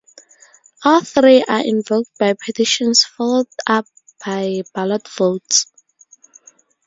All 0.83 1.01
three 1.03 1.43
are 1.43 1.63
invoked 1.63 2.17
by 2.17 2.33
petitions 2.33 3.03
followed 3.05 3.45
up 3.67 3.85
by 4.25 4.63
ballot 4.73 5.07
votes. 5.07 5.67